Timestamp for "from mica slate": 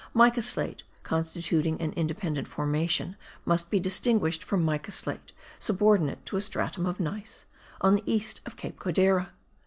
4.43-5.31